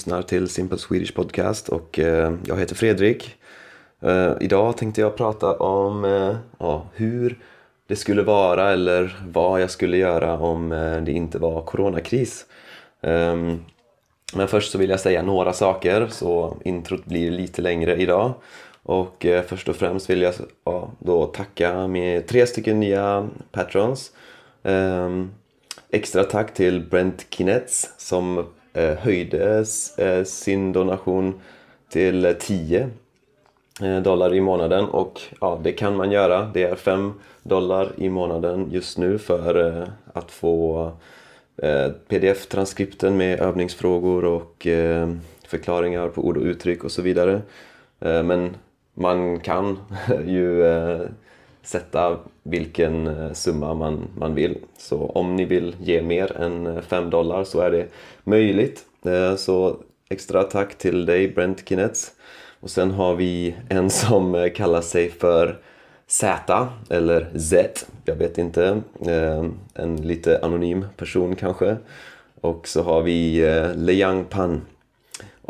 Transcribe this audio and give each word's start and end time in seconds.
lyssnar 0.00 0.22
till 0.22 0.48
Simple 0.48 0.78
Swedish 0.78 1.14
Podcast 1.14 1.68
och 1.68 1.98
eh, 1.98 2.32
jag 2.46 2.56
heter 2.56 2.74
Fredrik. 2.74 3.36
Eh, 4.00 4.32
idag 4.40 4.76
tänkte 4.76 5.00
jag 5.00 5.16
prata 5.16 5.52
om 5.56 6.04
eh, 6.04 6.36
ja, 6.58 6.86
hur 6.94 7.38
det 7.86 7.96
skulle 7.96 8.22
vara 8.22 8.72
eller 8.72 9.18
vad 9.26 9.62
jag 9.62 9.70
skulle 9.70 9.96
göra 9.96 10.38
om 10.38 10.68
det 11.06 11.12
inte 11.12 11.38
var 11.38 11.62
coronakris. 11.62 12.46
Ehm, 13.00 13.58
men 14.34 14.48
först 14.48 14.72
så 14.72 14.78
vill 14.78 14.90
jag 14.90 15.00
säga 15.00 15.22
några 15.22 15.52
saker 15.52 16.06
så 16.10 16.56
introt 16.64 17.04
blir 17.04 17.30
lite 17.30 17.62
längre 17.62 17.96
idag. 17.96 18.32
Och 18.82 19.26
först 19.46 19.68
och 19.68 19.76
främst 19.76 20.10
vill 20.10 20.22
jag 20.22 20.34
ja, 20.64 20.90
då 20.98 21.26
tacka 21.26 21.86
med 21.86 22.26
tre 22.26 22.46
stycken 22.46 22.80
nya 22.80 23.28
patrons. 23.52 24.12
Ehm, 24.62 25.30
extra 25.90 26.24
tack 26.24 26.54
till 26.54 26.80
Brent 26.80 27.26
Kinetz 27.30 27.94
som 27.98 28.46
Eh, 28.72 28.96
höjde 28.98 29.64
eh, 29.98 30.24
sin 30.24 30.72
donation 30.72 31.40
till 31.88 32.36
10 32.38 32.90
eh, 33.82 34.02
dollar 34.02 34.34
i 34.34 34.40
månaden 34.40 34.84
och 34.84 35.20
ja, 35.40 35.60
det 35.62 35.72
kan 35.72 35.96
man 35.96 36.10
göra. 36.10 36.50
Det 36.54 36.62
är 36.62 36.74
5 36.74 37.12
dollar 37.42 37.92
i 37.96 38.08
månaden 38.08 38.68
just 38.70 38.98
nu 38.98 39.18
för 39.18 39.78
eh, 39.78 39.88
att 40.12 40.30
få 40.30 40.92
eh, 41.56 41.88
pdf-transkripten 42.08 43.16
med 43.16 43.40
övningsfrågor 43.40 44.24
och 44.24 44.66
eh, 44.66 45.14
förklaringar 45.48 46.08
på 46.08 46.26
ord 46.26 46.36
och 46.36 46.44
uttryck 46.44 46.84
och 46.84 46.92
så 46.92 47.02
vidare. 47.02 47.42
Eh, 48.00 48.22
men 48.22 48.56
man 48.94 49.40
kan 49.40 49.78
ju 50.26 50.64
sätta 51.62 52.18
vilken 52.42 53.06
eh, 53.06 53.32
summa 53.32 53.74
man, 53.74 54.08
man 54.16 54.34
vill. 54.34 54.58
Så 54.78 55.06
om 55.06 55.36
ni 55.36 55.44
vill 55.44 55.76
ge 55.80 56.02
mer 56.02 56.36
än 56.36 56.66
eh, 56.66 56.80
5 56.80 57.10
dollar 57.10 57.44
så 57.44 57.60
är 57.60 57.70
det 57.70 57.86
möjligt. 58.24 58.84
Eh, 59.04 59.36
så 59.36 59.76
extra 60.08 60.42
tack 60.42 60.78
till 60.78 61.06
dig 61.06 61.28
Brent 61.28 61.68
Kinetz. 61.68 62.12
Och 62.60 62.70
sen 62.70 62.90
har 62.90 63.14
vi 63.14 63.54
en 63.68 63.90
som 63.90 64.50
kallar 64.54 64.80
sig 64.80 65.10
för 65.10 65.58
Z 66.06 66.68
eller 66.90 67.38
Z, 67.38 67.86
jag 68.04 68.14
vet 68.14 68.38
inte. 68.38 68.82
En 69.74 69.96
lite 69.96 70.40
anonym 70.42 70.84
person 70.96 71.36
kanske. 71.36 71.76
Och 72.40 72.68
så 72.68 72.82
har 72.82 73.02
vi 73.02 73.40
Leyang 73.76 74.24
Pan. 74.24 74.60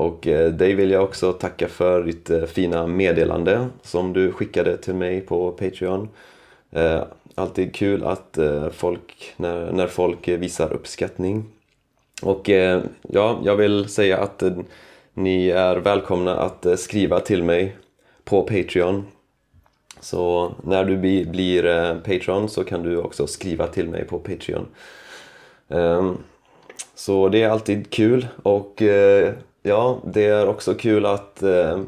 Och 0.01 0.27
eh, 0.27 0.53
dig 0.53 0.75
vill 0.75 0.91
jag 0.91 1.05
också 1.05 1.33
tacka 1.33 1.69
för 1.69 2.03
ditt 2.03 2.31
eh, 2.31 2.45
fina 2.45 2.87
meddelande 2.87 3.69
som 3.83 4.13
du 4.13 4.33
skickade 4.33 4.77
till 4.77 4.95
mig 4.95 5.21
på 5.21 5.53
Patreon. 5.53 6.09
Eh, 6.71 7.03
alltid 7.35 7.75
kul 7.75 8.05
att 8.05 8.39
folk, 8.73 9.33
när, 9.37 9.73
när 9.73 9.87
folk 9.87 10.29
visar 10.29 10.73
uppskattning. 10.73 11.45
Och 12.23 12.49
ja, 13.03 13.41
jag 13.45 13.57
vill 13.57 13.89
säga 13.89 14.19
att 14.19 14.43
ni 15.15 15.49
är 15.49 15.77
välkomna 15.77 16.37
att 16.37 16.81
skriva 16.81 17.21
till 17.21 17.43
mig 17.43 17.77
på 18.25 18.43
Patreon. 18.43 19.07
Så 20.01 20.53
när 20.65 20.85
du 20.85 20.97
blir 21.25 21.95
Patreon 21.95 22.49
så 22.49 22.65
kan 22.65 22.83
du 22.83 22.97
också 22.97 23.27
skriva 23.27 23.67
till 23.67 23.89
mig 23.89 24.05
på 24.05 24.19
Patreon. 24.19 24.67
Ehm, 25.69 26.17
så 26.95 27.29
det 27.29 27.43
är 27.43 27.49
alltid 27.49 27.91
kul 27.91 28.27
och 28.43 28.83
ja, 29.63 29.99
det 30.05 30.27
är 30.27 30.49
också 30.49 30.75
kul 30.75 31.07
att 31.07 31.43
eh, 31.43 31.81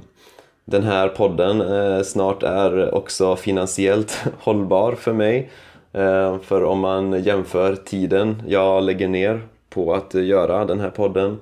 den 0.65 0.83
här 0.83 1.09
podden 1.09 1.61
eh, 1.61 2.03
snart 2.03 2.43
är 2.43 2.95
också 2.95 3.37
finansiellt 3.37 4.25
hållbar 4.39 4.93
för 4.93 5.13
mig. 5.13 5.51
Eh, 5.93 6.39
för 6.39 6.65
om 6.65 6.79
man 6.79 7.23
jämför 7.23 7.77
tiden 7.77 8.43
jag 8.47 8.83
lägger 8.83 9.09
ner 9.09 9.41
på 9.69 9.95
att 9.95 10.15
göra 10.15 10.65
den 10.65 10.81
här 10.81 10.91
podden 10.91 11.39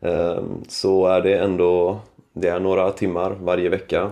eh, 0.00 0.42
så 0.68 1.06
är 1.06 1.20
det 1.20 1.38
ändå 1.38 2.00
det 2.32 2.48
är 2.48 2.60
några 2.60 2.90
timmar 2.90 3.30
varje 3.30 3.68
vecka. 3.68 4.10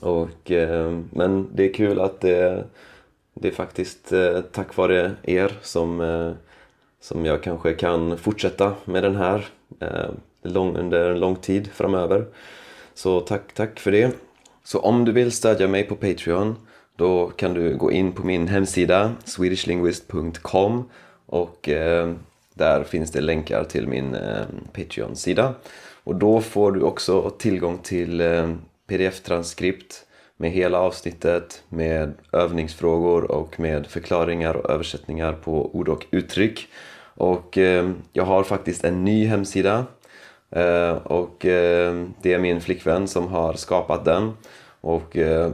Och, 0.00 0.50
eh, 0.50 0.98
men 1.10 1.48
det 1.54 1.64
är 1.68 1.74
kul 1.74 2.00
att 2.00 2.20
det, 2.20 2.64
det 3.34 3.48
är 3.48 3.52
faktiskt 3.52 4.12
eh, 4.12 4.40
tack 4.40 4.76
vare 4.76 5.12
er 5.22 5.58
som, 5.62 6.00
eh, 6.00 6.32
som 7.00 7.26
jag 7.26 7.42
kanske 7.42 7.72
kan 7.72 8.16
fortsätta 8.18 8.74
med 8.84 9.02
den 9.02 9.16
här 9.16 9.46
eh, 9.80 10.10
lång, 10.42 10.76
under 10.76 11.10
en 11.10 11.20
lång 11.20 11.36
tid 11.36 11.70
framöver. 11.72 12.26
Så 12.94 13.20
tack, 13.20 13.52
tack 13.54 13.80
för 13.80 13.92
det. 13.92 14.10
Så 14.64 14.78
om 14.78 15.04
du 15.04 15.12
vill 15.12 15.32
stödja 15.32 15.68
mig 15.68 15.84
på 15.84 15.96
Patreon 15.96 16.56
då 16.96 17.26
kan 17.26 17.54
du 17.54 17.76
gå 17.76 17.92
in 17.92 18.12
på 18.12 18.26
min 18.26 18.48
hemsida 18.48 19.12
swedishlinguist.com 19.24 20.88
och 21.26 21.68
eh, 21.68 22.12
där 22.54 22.84
finns 22.84 23.10
det 23.10 23.20
länkar 23.20 23.64
till 23.64 23.88
min 23.88 24.14
eh, 24.14 24.44
Patreon-sida. 24.72 25.54
Och 26.04 26.14
då 26.14 26.40
får 26.40 26.72
du 26.72 26.82
också 26.82 27.30
tillgång 27.30 27.78
till 27.78 28.20
eh, 28.20 28.54
pdf-transkript 28.86 30.06
med 30.36 30.50
hela 30.50 30.78
avsnittet 30.78 31.62
med 31.68 32.12
övningsfrågor 32.32 33.30
och 33.30 33.60
med 33.60 33.86
förklaringar 33.86 34.54
och 34.54 34.70
översättningar 34.70 35.32
på 35.32 35.76
ord 35.76 35.88
och 35.88 36.06
uttryck. 36.10 36.68
Och 37.14 37.58
eh, 37.58 37.90
jag 38.12 38.24
har 38.24 38.42
faktiskt 38.42 38.84
en 38.84 39.04
ny 39.04 39.26
hemsida 39.26 39.86
Eh, 40.52 40.92
och 40.92 41.46
eh, 41.46 42.04
det 42.22 42.32
är 42.32 42.38
min 42.38 42.60
flickvän 42.60 43.08
som 43.08 43.28
har 43.28 43.52
skapat 43.54 44.04
den. 44.04 44.32
Och 44.80 45.16
eh, 45.16 45.50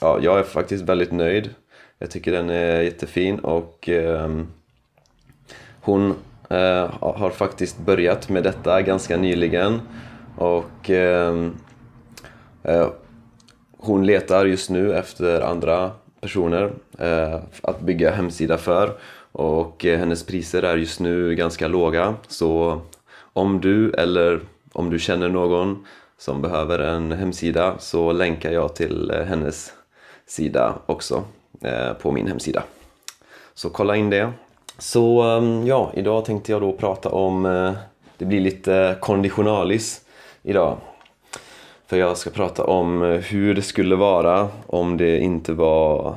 ja, 0.00 0.18
jag 0.22 0.38
är 0.38 0.42
faktiskt 0.42 0.84
väldigt 0.84 1.12
nöjd. 1.12 1.50
Jag 1.98 2.10
tycker 2.10 2.32
den 2.32 2.50
är 2.50 2.80
jättefin 2.80 3.38
och 3.38 3.88
hon 5.80 6.14
har 7.00 7.30
faktiskt 7.30 7.78
börjat 7.78 8.28
med 8.28 8.42
detta 8.42 8.82
ganska 8.82 9.16
nyligen. 9.16 9.80
Och 10.36 10.90
hon 13.78 14.06
letar 14.06 14.46
just 14.46 14.70
nu 14.70 14.94
efter 14.94 15.40
andra 15.40 15.90
personer 16.20 16.72
att 17.62 17.80
bygga 17.80 18.10
hemsida 18.10 18.58
för. 18.58 18.98
Och 19.32 19.84
hennes 19.84 20.26
priser 20.26 20.62
är 20.62 20.76
just 20.76 21.00
nu 21.00 21.34
ganska 21.34 21.68
låga. 21.68 22.14
Så 22.28 22.80
om 23.34 23.60
du 23.60 23.90
eller 23.90 24.40
om 24.72 24.90
du 24.90 24.98
känner 24.98 25.28
någon 25.28 25.86
som 26.18 26.42
behöver 26.42 26.78
en 26.78 27.12
hemsida 27.12 27.74
så 27.78 28.12
länkar 28.12 28.50
jag 28.52 28.74
till 28.74 29.10
eh, 29.10 29.22
hennes 29.22 29.72
sida 30.26 30.74
också 30.86 31.24
eh, 31.60 31.92
på 31.92 32.12
min 32.12 32.26
hemsida. 32.26 32.62
Så 33.54 33.70
kolla 33.70 33.96
in 33.96 34.10
det. 34.10 34.32
Så 34.78 35.22
ehm, 35.22 35.66
ja, 35.66 35.92
idag 35.94 36.24
tänkte 36.24 36.52
jag 36.52 36.60
då 36.60 36.72
prata 36.72 37.08
om, 37.08 37.46
eh, 37.46 37.72
det 38.18 38.24
blir 38.24 38.40
lite 38.40 38.96
konditionalis 39.00 40.00
idag. 40.42 40.76
För 41.86 41.96
jag 41.96 42.18
ska 42.18 42.30
prata 42.30 42.64
om 42.64 43.02
hur 43.02 43.54
det 43.54 43.62
skulle 43.62 43.96
vara 43.96 44.48
om 44.66 44.96
det 44.96 45.18
inte 45.18 45.52
var 45.52 46.16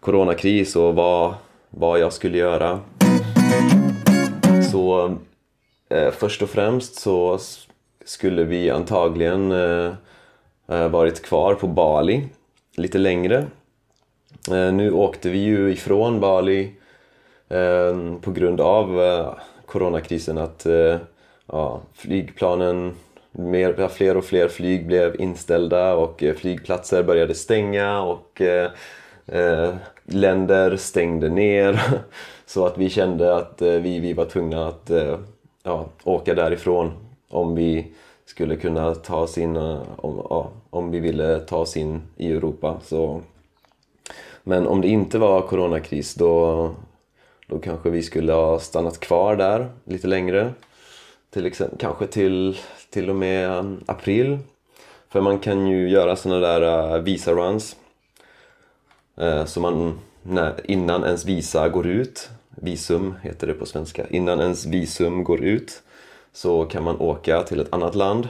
coronakris 0.00 0.76
och 0.76 0.94
vad, 0.94 1.34
vad 1.70 1.98
jag 1.98 2.12
skulle 2.12 2.38
göra. 2.38 2.80
Så 4.72 5.16
Eh, 5.94 6.10
först 6.10 6.42
och 6.42 6.50
främst 6.50 6.94
så 6.94 7.38
skulle 8.04 8.44
vi 8.44 8.70
antagligen 8.70 9.52
eh, 9.52 9.92
eh, 10.68 10.88
varit 10.88 11.22
kvar 11.22 11.54
på 11.54 11.66
Bali 11.66 12.28
lite 12.76 12.98
längre. 12.98 13.46
Eh, 14.50 14.72
nu 14.72 14.92
åkte 14.92 15.28
vi 15.28 15.38
ju 15.38 15.72
ifrån 15.72 16.20
Bali 16.20 16.72
eh, 17.48 18.16
på 18.20 18.30
grund 18.30 18.60
av 18.60 19.00
coronakrisen 19.66 20.38
att 20.38 20.66
ja, 21.46 21.80
flygplanen, 21.94 22.94
mer, 23.32 23.88
fler 23.88 24.16
och 24.16 24.24
fler 24.24 24.48
flyg 24.48 24.86
blev 24.86 25.20
inställda 25.20 25.94
och 25.94 26.24
flygplatser 26.36 27.02
började 27.02 27.34
stänga 27.34 28.00
och 28.00 28.40
eh, 28.40 29.74
länder 30.04 30.76
stängde 30.76 31.28
ner. 31.28 31.80
Så 32.46 32.66
att 32.66 32.78
vi 32.78 32.90
kände 32.90 33.36
att 33.36 33.62
vi, 33.62 34.00
vi 34.00 34.12
var 34.12 34.24
tvungna 34.24 34.68
att 34.68 34.90
ja, 35.64 35.86
åka 36.04 36.34
därifrån 36.34 36.92
om 37.28 37.54
vi 37.54 37.92
skulle 38.24 38.56
kunna 38.56 38.94
ta 38.94 39.16
oss 39.16 39.38
in, 39.38 39.56
om, 39.56 40.26
ja, 40.30 40.50
om 40.70 40.90
vi 40.90 41.00
ville 41.00 41.40
ta 41.40 41.56
oss 41.56 41.76
in 41.76 42.02
i 42.16 42.32
Europa. 42.32 42.80
Så. 42.82 43.20
Men 44.42 44.66
om 44.66 44.80
det 44.80 44.88
inte 44.88 45.18
var 45.18 45.40
coronakris 45.42 46.14
då, 46.14 46.70
då 47.46 47.58
kanske 47.58 47.90
vi 47.90 48.02
skulle 48.02 48.32
ha 48.32 48.58
stannat 48.58 49.00
kvar 49.00 49.36
där 49.36 49.68
lite 49.84 50.06
längre. 50.06 50.52
Till 51.30 51.46
exempel, 51.46 51.78
kanske 51.78 52.06
till, 52.06 52.58
till 52.90 53.10
och 53.10 53.16
med 53.16 53.58
um, 53.58 53.80
april. 53.86 54.38
För 55.08 55.20
man 55.20 55.38
kan 55.38 55.66
ju 55.66 55.88
göra 55.88 56.16
såna 56.16 56.38
där 56.38 56.94
uh, 56.94 57.02
visa 57.02 57.32
runs. 57.32 57.76
Eh, 59.16 59.44
så 59.44 59.60
man, 59.60 59.98
när, 60.22 60.70
innan 60.70 61.04
ens 61.04 61.24
visa 61.24 61.68
går 61.68 61.86
ut 61.86 62.30
visum 62.56 63.14
heter 63.22 63.46
det 63.46 63.54
på 63.54 63.66
svenska. 63.66 64.06
Innan 64.08 64.40
ens 64.40 64.66
visum 64.66 65.24
går 65.24 65.44
ut 65.44 65.82
så 66.32 66.64
kan 66.64 66.82
man 66.82 67.00
åka 67.00 67.42
till 67.42 67.60
ett 67.60 67.74
annat 67.74 67.94
land 67.94 68.28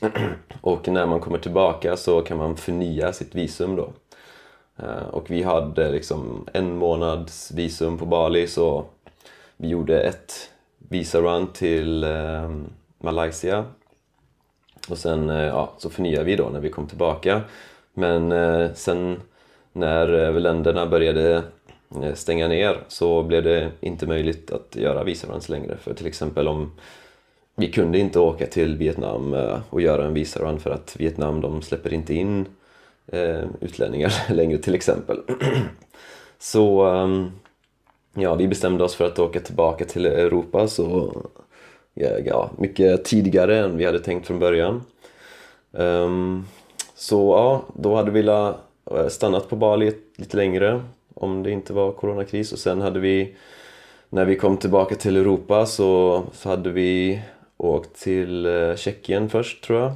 och 0.60 0.88
när 0.88 1.06
man 1.06 1.20
kommer 1.20 1.38
tillbaka 1.38 1.96
så 1.96 2.20
kan 2.20 2.36
man 2.36 2.56
förnya 2.56 3.12
sitt 3.12 3.34
visum 3.34 3.76
då. 3.76 3.92
Eh, 4.76 5.08
och 5.10 5.30
vi 5.30 5.42
hade 5.42 5.90
liksom 5.92 6.48
en 6.52 6.76
månads 6.76 7.50
visum 7.50 7.98
på 7.98 8.06
Bali 8.06 8.46
så 8.46 8.84
vi 9.56 9.68
gjorde 9.68 10.00
ett 10.00 10.50
visa-run 10.78 11.46
till, 11.52 12.04
eh, 12.04 12.50
Malaysia. 12.98 13.64
Och 14.88 14.98
sen 14.98 15.30
eh, 15.30 15.46
ja, 15.46 15.72
så 15.78 15.90
förnyade 15.90 16.24
vi 16.24 16.36
då 16.36 16.48
när 16.48 16.60
vi 16.60 16.70
kom 16.70 16.86
tillbaka. 16.86 17.40
Men 17.94 18.32
eh, 18.32 18.72
sen 18.74 19.20
när 19.72 20.32
länderna 20.32 20.86
började 20.86 21.42
Eh, 21.94 22.14
stänga 22.14 22.48
ner 22.48 22.78
så 22.88 23.22
blev 23.22 23.42
det 23.42 23.70
inte 23.80 24.06
möjligt 24.06 24.52
att 24.52 24.76
göra 24.76 25.04
visaruns 25.04 25.48
längre. 25.48 25.76
För 25.76 25.94
till 25.94 26.06
exempel 26.06 26.48
om 26.48 26.72
vi 27.56 27.72
kunde 27.72 27.98
inte 27.98 28.18
åka 28.18 28.46
till 28.46 28.76
Vietnam 28.76 29.34
eh, 29.34 29.58
och 29.70 29.80
göra 29.80 30.06
en 30.06 30.14
visarun 30.14 30.60
för 30.60 30.70
att 30.70 30.96
Vietnam 30.98 31.40
de 31.40 31.62
släpper 31.62 31.92
inte 31.92 32.14
in 32.14 32.46
eh, 33.06 33.44
utlänningar 33.60 34.12
längre 34.34 34.58
till 34.58 34.74
exempel. 34.74 35.20
så 36.38 36.86
ehm, 36.86 37.30
ja, 38.14 38.34
vi 38.34 38.48
bestämde 38.48 38.84
oss 38.84 38.94
för 38.94 39.04
att 39.04 39.18
åka 39.18 39.40
tillbaka 39.40 39.84
till 39.84 40.06
Europa 40.06 40.68
så 40.68 41.22
ja, 42.24 42.50
mycket 42.58 43.04
tidigare 43.04 43.58
än 43.58 43.76
vi 43.76 43.84
hade 43.84 43.98
tänkt 43.98 44.26
från 44.26 44.38
början. 44.38 44.82
Ehm, 45.72 46.46
så 46.94 47.34
ja, 47.36 47.62
då 47.82 47.94
hade 47.94 48.10
vi 48.10 48.22
la, 48.22 48.56
stannat 49.08 49.48
på 49.48 49.56
Bali 49.56 49.92
lite 50.16 50.36
längre 50.36 50.82
om 51.20 51.42
det 51.42 51.50
inte 51.50 51.72
var 51.72 51.92
coronakris. 51.92 52.52
Och 52.52 52.58
sen 52.58 52.80
hade 52.80 53.00
vi 53.00 53.34
när 54.08 54.24
vi 54.24 54.36
kom 54.36 54.56
tillbaka 54.56 54.94
till 54.94 55.16
Europa 55.16 55.66
så, 55.66 56.22
så 56.32 56.48
hade 56.48 56.70
vi 56.70 57.22
åkt 57.56 58.00
till 58.00 58.46
eh, 58.46 58.76
Tjeckien 58.76 59.28
först 59.28 59.64
tror 59.64 59.80
jag. 59.80 59.92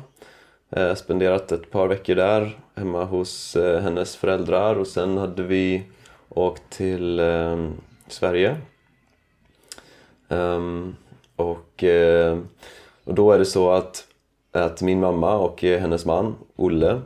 Eh, 0.70 0.94
spenderat 0.94 1.52
ett 1.52 1.70
par 1.70 1.88
veckor 1.88 2.14
där 2.14 2.58
hemma 2.74 3.04
hos 3.04 3.56
eh, 3.56 3.80
hennes 3.80 4.16
föräldrar. 4.16 4.76
Och 4.76 4.86
sen 4.86 5.18
hade 5.18 5.42
vi 5.42 5.82
åkt 6.28 6.70
till 6.70 7.18
eh, 7.18 7.68
Sverige. 8.08 8.56
Um, 10.28 10.96
och, 11.36 11.84
eh, 11.84 12.38
och 13.04 13.14
då 13.14 13.32
är 13.32 13.38
det 13.38 13.44
så 13.44 13.70
att, 13.70 14.06
att 14.52 14.82
min 14.82 15.00
mamma 15.00 15.36
och 15.36 15.64
eh, 15.64 15.80
hennes 15.80 16.04
man 16.04 16.36
Olle 16.56 17.00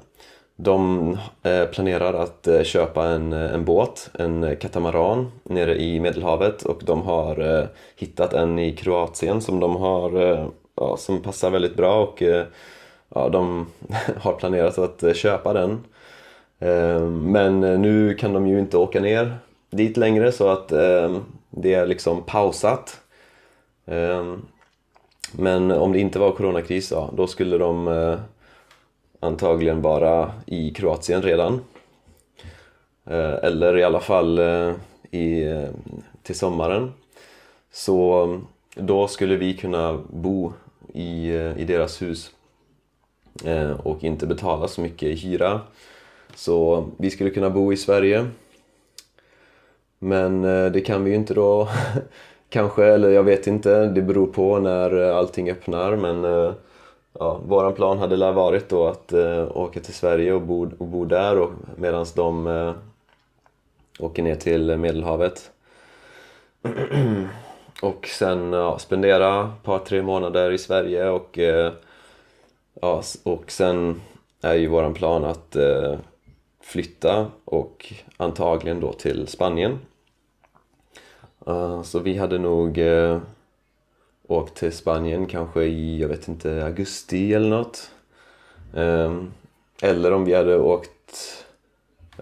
de 0.56 1.19
eh, 1.43 1.65
planerar 1.65 2.15
att 2.15 2.47
eh, 2.47 2.62
köpa 2.62 3.06
en, 3.06 3.33
eh, 3.33 3.55
en 3.55 3.65
båt, 3.65 4.11
en 4.19 4.56
katamaran 4.56 5.33
nere 5.43 5.81
i 5.83 6.01
Medelhavet 6.01 6.62
och 6.62 6.83
de 6.85 7.03
har 7.03 7.69
hittat 7.97 8.33
en 8.33 8.59
i 8.59 8.73
Kroatien 8.73 9.41
som 9.41 9.61
de 9.61 9.77
har 9.77 10.12
ja, 10.77 10.97
som 10.97 11.23
passar 11.23 11.51
väldigt 11.51 11.77
bra 11.77 12.03
och 12.03 12.23
ja, 13.15 13.29
de 13.29 13.67
har 14.21 14.33
planerat 14.33 14.79
att 14.79 15.17
köpa 15.17 15.53
den. 15.53 15.85
Men 17.11 17.61
nu 17.61 18.15
kan 18.15 18.33
de 18.33 18.47
ju 18.47 18.59
inte 18.59 18.77
åka 18.77 19.01
ner 19.01 19.39
dit 19.71 19.97
längre 19.97 20.33
så 20.33 20.49
att 20.49 20.69
det 21.51 21.75
är 21.75 21.87
liksom 21.87 22.23
pausat. 22.23 23.01
Men 25.33 25.71
om 25.71 25.93
det 25.93 26.01
inte 26.01 26.19
var 26.19 26.33
coronakris, 26.33 26.91
ja, 26.91 27.11
då 27.17 27.27
skulle 27.27 27.59
de 27.59 27.89
antagligen 29.25 29.82
vara 29.82 30.32
i 30.47 30.71
Kroatien 30.71 31.23
redan. 31.23 31.61
Eh, 33.06 33.35
eller 33.35 33.79
i 33.79 33.85
alla 33.85 34.00
fall 34.00 34.38
eh, 34.38 34.73
i, 35.11 35.43
eh, 35.43 35.69
till 36.23 36.35
sommaren. 36.35 36.93
Så 37.73 38.23
mm, 38.23 38.47
då 38.75 39.09
skulle 39.09 39.37
vi 39.37 39.56
kunna 39.56 39.99
bo 40.11 40.53
i, 40.93 41.32
i 41.32 41.65
deras 41.65 42.03
hus 42.03 42.31
och 43.82 44.05
inte 44.05 44.26
betala 44.26 44.69
så 44.69 44.81
mycket 44.81 45.09
i 45.09 45.15
hyra. 45.15 45.61
Så 46.35 46.75
mm, 46.75 46.91
vi 46.97 47.11
skulle 47.11 47.31
kunna 47.31 47.50
bo 47.50 47.73
i 47.73 47.77
Sverige. 47.77 48.27
Men 49.99 50.43
det 50.73 50.87
kan 50.87 51.05
vi 51.05 51.11
ju 51.11 51.17
inte 51.17 51.35
då. 51.35 51.69
Kanske, 52.49 52.85
eller 52.85 53.11
jag 53.11 53.23
vet 53.23 53.47
inte. 53.47 53.87
Det 53.87 54.03
beror 54.03 54.27
på 54.27 54.59
när 54.59 55.11
allting 55.11 55.50
öppnar. 55.50 55.97
Men 55.97 56.25
eh, 56.25 56.53
ja, 57.19 57.41
våran 57.47 57.75
plan 57.75 57.99
hade 57.99 58.17
lär 58.17 58.33
varit 58.33 58.69
då 58.69 58.87
att 58.87 59.13
eh, 59.13 59.57
åka 59.57 59.81
till 59.81 59.95
Sverige 59.95 60.33
och 60.33 60.43
bo, 60.43 60.71
och 60.79 60.87
bo 60.87 61.05
där 61.05 61.49
medan 61.77 62.07
de 62.17 62.47
eh, 62.47 62.75
åker 63.99 64.23
ner 64.23 64.35
till 64.35 64.77
Medelhavet. 64.77 65.51
och 67.83 68.07
sen 68.07 68.53
ja, 68.53 68.79
spendera 68.79 69.45
ett 69.45 69.63
par, 69.63 69.79
tre 69.79 70.03
månader 70.03 70.51
i 70.51 70.59
Sverige 70.59 71.09
och 71.09 71.39
eh, 71.39 71.73
Ja, 72.81 73.03
och 73.23 73.51
sen 73.51 74.01
är 74.41 74.55
ju 74.55 74.67
våran 74.67 74.95
plan 74.95 75.25
att 75.25 75.57
eh, 75.57 75.99
flytta 76.61 77.27
och 77.45 77.93
antagligen 78.17 78.81
då 78.81 78.93
till 78.93 79.27
Spanien. 79.27 79.79
Uh, 81.49 81.83
så 81.83 81.99
vi 81.99 82.17
hade 82.19 82.39
nog 82.39 82.79
åkt 84.26 84.55
till 84.55 84.73
Spanien 84.73 85.26
kanske 85.26 85.65
i, 85.65 86.00
jag 86.00 86.09
vet 86.09 86.29
inte, 86.29 86.65
augusti 86.65 87.35
eller 87.35 87.49
nåt. 87.49 87.91
Ehm, 88.75 89.32
eller 89.82 90.12
om 90.12 90.25
vi 90.25 90.35
hade 90.35 90.59
åkt 90.59 91.44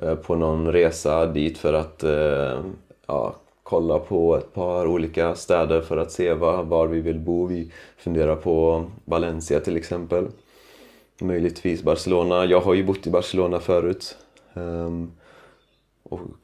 eh, 0.00 0.14
på 0.14 0.34
någon 0.34 0.72
resa 0.72 1.26
dit 1.26 1.58
för 1.58 1.72
att 1.72 2.02
eh, 2.02 2.60
ja, 3.06 3.34
kolla 3.62 3.98
på 3.98 4.36
ett 4.36 4.54
par 4.54 4.86
olika 4.86 5.34
städer 5.34 5.80
för 5.80 5.96
att 5.96 6.12
se 6.12 6.34
var, 6.34 6.62
var 6.62 6.86
vi 6.86 7.00
vill 7.00 7.18
bo. 7.18 7.46
Vi 7.46 7.72
funderar 7.96 8.36
på 8.36 8.84
Valencia 9.04 9.60
till 9.60 9.76
exempel. 9.76 10.28
Möjligtvis 11.20 11.82
Barcelona. 11.82 12.44
Jag 12.44 12.60
har 12.60 12.74
ju 12.74 12.84
bott 12.84 13.06
i 13.06 13.10
Barcelona 13.10 13.60
förut. 13.60 14.16
Ehm, 14.54 15.12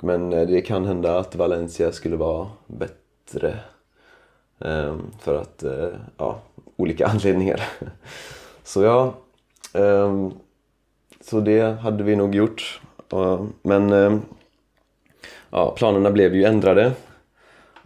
men 0.01 0.33
eh, 0.33 0.47
det 0.47 0.61
kan 0.61 0.85
hända 0.85 1.19
att 1.19 1.37
Valencia 1.37 1.93
skulle 1.93 2.17
vara 2.17 2.49
bättre. 2.67 3.59
Ehm, 4.61 5.11
för 5.21 5.41
att, 5.41 5.63
eh, 5.63 5.89
ja, 6.17 6.41
olika 6.77 7.07
anledningar. 7.15 7.63
så 8.63 8.83
ja, 8.83 9.15
ehm, 9.73 10.33
så 11.21 11.41
det 11.41 11.81
hade 11.81 12.05
vi 12.05 12.17
nog 12.17 12.35
gjort. 12.35 12.81
Men 13.63 13.93
ehm, 13.93 14.23
ja, 15.51 15.75
planerna 15.77 16.11
blev 16.11 16.35
ju 16.35 16.45
ändrade. 16.45 16.93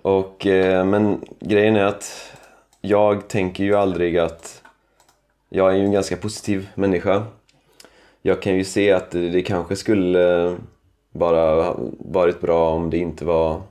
Och, 0.03 0.47
eh, 0.47 0.85
men 0.85 1.21
grejen 1.41 1.77
är 1.77 1.85
att 1.85 2.33
jag 2.81 3.29
tänker 3.29 3.65
ju 3.65 3.75
aldrig 3.75 4.19
att 4.19 4.63
jag 5.49 5.73
är 5.73 5.77
ju 5.77 5.85
en 5.85 5.93
ganska 5.93 6.17
positiv 6.17 6.69
människa. 6.75 7.23
Jag 8.23 8.43
kan 8.43 8.57
ju 8.57 8.65
se 8.65 8.93
att 8.93 9.11
det 9.11 9.43
kanske 9.43 9.77
skulle 9.77 10.57
bara 11.11 11.75
varit 11.99 12.41
bra 12.41 12.71
om 12.71 12.91
det 12.91 12.99
inte 12.99 13.25
var 13.25 13.63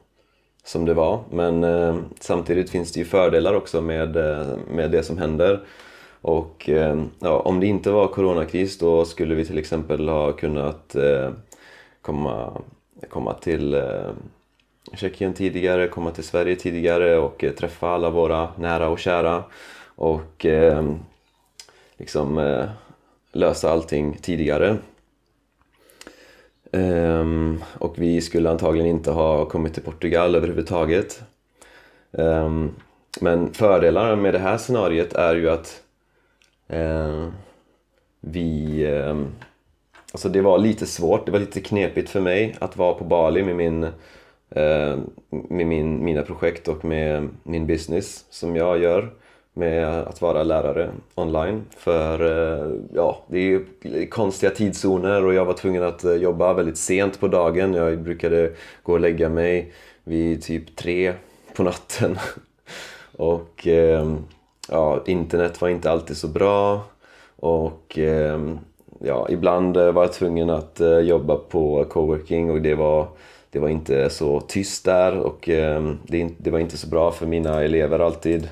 som 0.63 0.85
det 0.85 0.93
var. 0.93 1.23
Men 1.31 1.63
eh, 1.63 1.97
samtidigt 2.19 2.69
finns 2.69 2.91
det 2.91 2.99
ju 2.99 3.05
fördelar 3.05 3.53
också 3.53 3.81
med, 3.81 4.17
eh, 4.17 4.47
med 4.73 4.91
det 4.91 5.03
som 5.03 5.17
händer. 5.17 5.59
Och 6.21 6.69
eh, 6.69 7.03
ja, 7.19 7.39
om 7.39 7.59
det 7.59 7.67
inte 7.67 7.91
var 7.91 8.07
coronakris 8.07 8.77
då 8.77 9.05
skulle 9.05 9.35
vi 9.35 9.45
till 9.45 9.57
exempel 9.57 10.09
ha 10.09 10.31
kunnat 10.31 10.95
eh, 10.95 11.29
komma, 12.01 12.61
komma 13.09 13.33
till 13.33 13.73
eh, 13.73 14.11
Tjeckien 14.93 15.33
tidigare, 15.33 15.87
komma 15.87 16.11
till 16.11 16.23
Sverige 16.23 16.55
tidigare 16.55 17.17
och 17.17 17.43
eh, 17.43 17.51
träffa 17.51 17.89
alla 17.89 18.09
våra 18.09 18.49
nära 18.57 18.89
och 18.89 18.99
kära. 18.99 19.43
Och 19.95 20.45
eh, 20.45 20.93
liksom 21.97 22.37
eh, 22.37 22.69
lösa 23.31 23.71
allting 23.71 24.17
tidigare. 24.21 24.77
Um, 26.73 27.63
och 27.79 27.93
vi 27.97 28.21
skulle 28.21 28.49
antagligen 28.49 28.87
inte 28.87 29.11
ha 29.11 29.45
kommit 29.45 29.73
till 29.73 29.83
Portugal 29.83 30.35
överhuvudtaget. 30.35 31.23
Um, 32.11 32.75
men 33.21 33.53
fördelarna 33.53 34.15
med 34.15 34.33
det 34.33 34.39
här 34.39 34.57
scenariet 34.57 35.13
är 35.13 35.35
ju 35.35 35.49
att 35.49 35.81
uh, 36.73 37.27
vi... 38.21 38.85
Um, 38.87 39.27
alltså 40.11 40.29
det 40.29 40.41
var 40.41 40.57
lite 40.57 40.85
svårt, 40.85 41.25
det 41.25 41.31
var 41.31 41.39
lite 41.39 41.61
knepigt 41.61 42.09
för 42.09 42.21
mig 42.21 42.55
att 42.59 42.77
vara 42.77 42.93
på 42.93 43.03
Bali 43.03 43.43
med, 43.43 43.55
min, 43.55 43.83
uh, 43.83 44.99
med 45.29 45.67
min, 45.67 46.03
mina 46.05 46.21
projekt 46.21 46.67
och 46.67 46.85
med 46.85 47.29
min 47.43 47.67
business 47.67 48.25
som 48.29 48.55
jag 48.55 48.79
gör 48.81 49.13
med 49.53 49.87
att 49.87 50.21
vara 50.21 50.43
lärare 50.43 50.89
online. 51.15 51.65
För 51.77 52.21
eh, 52.21 52.71
ja, 52.93 53.23
det 53.27 53.37
är 53.37 53.41
ju 53.41 53.65
konstiga 54.09 54.51
tidszoner 54.51 55.25
och 55.25 55.33
jag 55.33 55.45
var 55.45 55.53
tvungen 55.53 55.83
att 55.83 56.03
eh, 56.03 56.13
jobba 56.13 56.53
väldigt 56.53 56.77
sent 56.77 57.19
på 57.19 57.27
dagen. 57.27 57.73
Jag 57.73 57.99
brukade 57.99 58.51
gå 58.83 58.93
och 58.93 58.99
lägga 58.99 59.29
mig 59.29 59.73
vid 60.03 60.43
typ 60.43 60.75
tre 60.75 61.13
på 61.55 61.63
natten. 61.63 62.17
Och 63.17 63.67
eh, 63.67 64.13
ja, 64.69 65.03
internet 65.05 65.61
var 65.61 65.69
inte 65.69 65.91
alltid 65.91 66.17
så 66.17 66.27
bra. 66.27 66.81
Och 67.35 67.97
ja, 68.99 69.27
ibland 69.29 69.77
var 69.77 70.03
jag 70.03 70.13
tvungen 70.13 70.49
att 70.49 70.81
jobba 71.03 71.35
på 71.35 71.85
coworking 71.89 72.51
och 72.51 72.61
det 72.61 72.75
var 72.75 73.07
det 73.49 73.59
var 73.59 73.69
inte 73.69 74.09
så 74.09 74.41
tyst 74.41 74.85
där 74.85 75.17
och 75.17 75.49
det 76.37 76.49
var 76.51 76.59
inte 76.59 76.77
så 76.77 76.87
bra 76.87 77.11
för 77.11 77.25
mina 77.25 77.63
elever 77.63 77.99
alltid. 77.99 78.49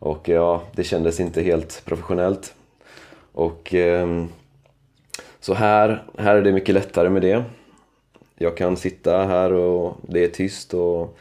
Och 0.00 0.28
ja, 0.28 0.62
det 0.72 0.84
kändes 0.84 1.20
inte 1.20 1.42
helt 1.42 1.82
professionellt. 1.84 2.54
Och 3.32 3.74
eh, 3.74 4.24
så 5.40 5.54
här, 5.54 6.04
här 6.18 6.36
är 6.36 6.42
det 6.42 6.52
mycket 6.52 6.74
lättare 6.74 7.08
med 7.08 7.22
det. 7.22 7.44
Jag 8.36 8.56
kan 8.56 8.76
sitta 8.76 9.24
här 9.26 9.52
och 9.52 9.96
det 10.02 10.24
är 10.24 10.28
tyst 10.28 10.74
och 10.74 11.18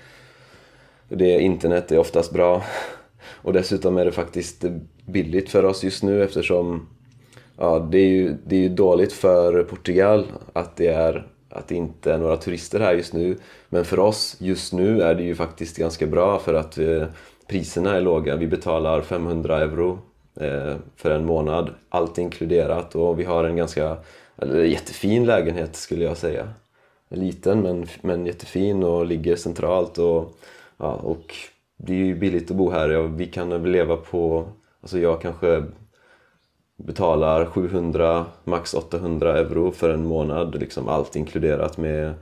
det 1.09 1.39
internet 1.39 1.91
är 1.91 1.99
oftast 1.99 2.31
bra. 2.31 2.63
och 3.41 3.53
dessutom 3.53 3.97
är 3.97 4.05
det 4.05 4.11
faktiskt 4.11 4.65
billigt 5.05 5.49
för 5.49 5.65
oss 5.65 5.83
just 5.83 6.03
nu 6.03 6.23
eftersom 6.23 6.87
ja, 7.57 7.87
det, 7.91 7.97
är 7.97 8.07
ju, 8.07 8.37
det 8.45 8.55
är 8.55 8.59
ju 8.59 8.69
dåligt 8.69 9.13
för 9.13 9.63
Portugal 9.63 10.27
att 10.53 10.75
det, 10.75 10.87
är, 10.87 11.27
att 11.49 11.67
det 11.67 11.75
inte 11.75 12.13
är 12.13 12.17
några 12.17 12.37
turister 12.37 12.79
här 12.79 12.93
just 12.93 13.13
nu. 13.13 13.37
Men 13.69 13.85
för 13.85 13.99
oss 13.99 14.35
just 14.39 14.73
nu 14.73 15.01
är 15.01 15.15
det 15.15 15.23
ju 15.23 15.35
faktiskt 15.35 15.77
ganska 15.77 16.07
bra 16.07 16.39
för 16.39 16.53
att 16.53 16.77
eh, 16.77 17.07
priserna 17.47 17.95
är 17.95 18.01
låga. 18.01 18.35
Vi 18.35 18.47
betalar 18.47 19.01
500 19.01 19.61
euro 19.61 19.99
eh, 20.39 20.75
för 20.95 21.11
en 21.11 21.25
månad, 21.25 21.69
allt 21.89 22.17
inkluderat 22.17 22.95
och 22.95 23.19
vi 23.19 23.23
har 23.23 23.43
en 23.43 23.55
ganska 23.55 23.97
eller, 24.37 24.63
jättefin 24.63 25.25
lägenhet 25.25 25.75
skulle 25.75 26.03
jag 26.03 26.17
säga. 26.17 26.49
Liten 27.09 27.61
men, 27.61 27.87
men 28.01 28.25
jättefin 28.25 28.83
och 28.83 29.05
ligger 29.05 29.35
centralt 29.35 29.97
och, 29.97 30.37
ja, 30.77 30.93
och 30.93 31.35
det 31.77 31.93
är 31.93 31.97
ju 31.97 32.15
billigt 32.15 32.51
att 32.51 32.57
bo 32.57 32.71
här. 32.71 32.89
Ja, 32.89 33.01
vi 33.01 33.25
kan 33.25 33.49
väl 33.49 33.71
leva 33.71 33.97
på, 33.97 34.49
alltså 34.81 34.99
jag 34.99 35.21
kanske 35.21 35.63
betalar 36.85 37.45
700, 37.45 38.25
max 38.43 38.73
800 38.73 39.37
euro 39.37 39.71
för 39.71 39.89
en 39.89 40.05
månad, 40.05 40.59
liksom 40.59 40.87
allt 40.87 41.15
inkluderat 41.15 41.77
med, 41.77 42.13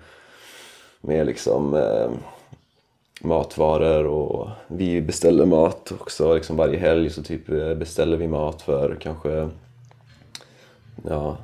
med 1.02 1.26
liksom 1.26 1.74
eh, 1.74 2.10
matvaror 3.22 4.06
och 4.06 4.50
vi 4.68 5.02
beställer 5.02 5.46
mat 5.46 5.92
också 6.00 6.36
liksom 6.36 6.58
varje 6.58 6.80
helg 6.80 7.10
så 7.10 7.24
typ 7.24 7.50
eh, 7.50 7.74
beställer 7.74 8.18
vi 8.18 8.28
mat 8.28 8.62
för 8.62 8.98
kanske 9.00 9.50
ja, 11.10 11.38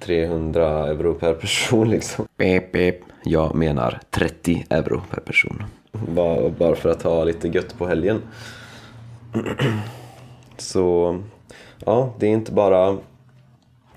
300 0.00 0.86
euro 0.86 1.14
per 1.14 1.34
person 1.34 1.90
liksom. 1.90 2.26
Beep, 2.36 2.72
beep. 2.72 3.00
Jag 3.24 3.54
menar 3.54 4.00
30 4.10 4.66
euro 4.70 5.02
per 5.10 5.20
person. 5.20 5.64
Bara, 5.92 6.48
bara 6.48 6.74
för 6.74 6.88
att 6.88 7.02
ha 7.02 7.24
lite 7.24 7.48
gött 7.48 7.78
på 7.78 7.86
helgen. 7.86 8.22
Så 10.56 11.18
ja, 11.78 12.14
det 12.18 12.26
är 12.26 12.30
inte 12.30 12.52
bara... 12.52 12.96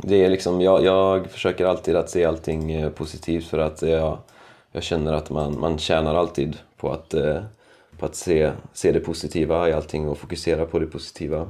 Det 0.01 0.25
är 0.25 0.29
liksom, 0.29 0.61
jag, 0.61 0.83
jag 0.83 1.27
försöker 1.27 1.65
alltid 1.65 1.95
att 1.95 2.09
se 2.09 2.25
allting 2.25 2.71
eh, 2.71 2.89
positivt 2.89 3.47
för 3.47 3.57
att 3.57 3.83
eh, 3.83 3.89
jag, 3.89 4.17
jag 4.71 4.83
känner 4.83 5.13
att 5.13 5.29
man, 5.29 5.59
man 5.59 5.77
tjänar 5.77 6.15
alltid 6.15 6.57
på 6.77 6.91
att, 6.91 7.13
eh, 7.13 7.41
på 7.99 8.05
att 8.05 8.15
se, 8.15 8.51
se 8.73 8.91
det 8.91 8.99
positiva 8.99 9.69
i 9.69 9.73
allting 9.73 10.07
och 10.07 10.17
fokusera 10.17 10.65
på 10.65 10.79
det 10.79 10.87
positiva. 10.87 11.47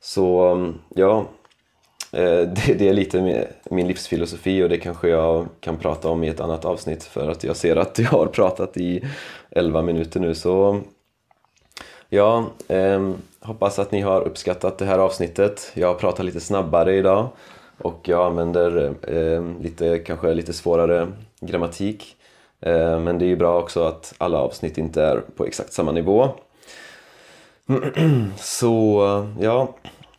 Så 0.00 0.56
ja, 0.94 1.26
det, 2.10 2.78
det 2.78 2.88
är 2.88 2.92
lite 2.92 3.46
min 3.70 3.88
livsfilosofi 3.88 4.62
och 4.62 4.68
det 4.68 4.78
kanske 4.78 5.08
jag 5.08 5.46
kan 5.60 5.76
prata 5.76 6.08
om 6.08 6.24
i 6.24 6.28
ett 6.28 6.40
annat 6.40 6.64
avsnitt 6.64 7.04
för 7.04 7.30
att 7.30 7.44
jag 7.44 7.56
ser 7.56 7.76
att 7.76 7.98
jag 7.98 8.10
har 8.10 8.26
pratat 8.26 8.76
i 8.76 9.04
11 9.50 9.82
minuter 9.82 10.20
nu 10.20 10.34
så 10.34 10.80
Ja, 12.08 12.44
eh, 12.68 13.10
hoppas 13.40 13.78
att 13.78 13.92
ni 13.92 14.00
har 14.00 14.20
uppskattat 14.20 14.78
det 14.78 14.84
här 14.84 14.98
avsnittet. 14.98 15.72
Jag 15.74 15.98
pratar 15.98 16.24
lite 16.24 16.40
snabbare 16.40 16.96
idag 16.96 17.28
och 17.78 18.00
jag 18.08 18.26
använder 18.26 18.94
eh, 19.02 19.62
lite, 19.62 19.98
kanske 19.98 20.34
lite 20.34 20.52
svårare 20.52 21.08
grammatik. 21.40 22.16
Eh, 22.60 23.00
men 23.00 23.18
det 23.18 23.24
är 23.24 23.28
ju 23.28 23.36
bra 23.36 23.58
också 23.58 23.84
att 23.84 24.14
alla 24.18 24.38
avsnitt 24.38 24.78
inte 24.78 25.02
är 25.02 25.22
på 25.36 25.46
exakt 25.46 25.72
samma 25.72 25.92
nivå. 25.92 26.28
Så 28.36 29.26
ja, 29.40 29.74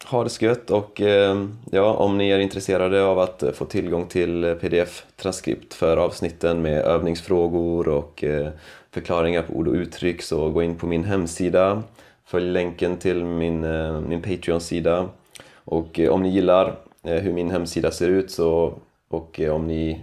ha 0.06 0.24
det 0.24 0.30
så 0.30 0.46
gött 0.46 0.72
och 0.72 1.02
ehm, 1.02 1.58
ja, 1.72 1.94
om 1.94 2.18
ni 2.18 2.30
är 2.30 2.40
intresserade 2.40 3.04
av 3.04 3.20
att 3.20 3.44
få 3.54 3.66
tillgång 3.66 4.06
till 4.06 4.56
pdf-transkript 4.62 5.74
för 5.74 5.98
avsnitten 5.98 6.62
med 6.62 6.82
övningsfrågor 6.82 7.88
och 7.88 8.24
eh, 8.24 8.50
förklaringar 8.98 9.42
på 9.42 9.54
ord 9.54 9.68
och 9.68 9.74
uttryck 9.74 10.22
så 10.22 10.50
gå 10.50 10.64
in 10.64 10.76
på 10.76 10.88
min 10.88 11.04
hemsida. 11.04 11.84
Följ 12.26 12.52
länken 12.52 12.98
till 12.98 13.26
min, 13.26 13.64
eh, 13.64 14.00
min 14.00 14.22
Patreon-sida. 14.22 15.10
Och 15.54 16.00
eh, 16.00 16.12
om 16.12 16.24
ni 16.24 16.30
gillar 16.30 16.76
eh, 17.04 17.14
hur 17.16 17.34
min 17.34 17.52
hemsida 17.52 17.92
ser 17.92 18.08
ut 18.08 18.32
så, 18.32 18.74
och 19.10 19.40
om 19.40 19.68
ni 19.68 20.02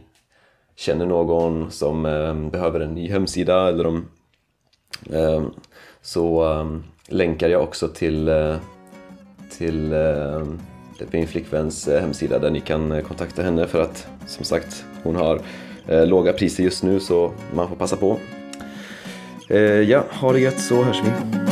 känner 0.76 1.06
någon 1.06 1.70
som 1.70 2.02
behöver 2.52 2.80
en 2.80 2.94
ny 2.94 3.10
hemsida 3.10 3.68
eller 3.68 3.86
om, 3.86 4.08
så 6.02 6.44
länkar 7.08 7.48
jag 7.48 7.62
också 7.62 7.88
till, 7.88 8.30
till 9.58 9.94
min 11.10 11.26
flickväns 11.26 11.88
hemsida 11.88 12.38
där 12.38 12.50
ni 12.50 12.60
kan 12.60 13.02
kontakta 13.02 13.42
henne 13.42 13.66
för 13.66 13.82
att 13.82 14.08
som 14.26 14.44
sagt 14.44 14.84
hon 15.02 15.16
har 15.16 15.40
låga 16.06 16.32
priser 16.32 16.64
just 16.64 16.82
nu 16.82 17.00
så 17.00 17.32
man 17.54 17.68
får 17.68 17.76
passa 17.76 17.96
på. 17.96 18.18
Eh, 19.48 19.60
ja, 19.60 20.04
ha 20.10 20.32
det 20.32 20.40
gött 20.40 20.60
så 20.60 20.82
hörs 20.82 21.02
vi. 21.04 21.43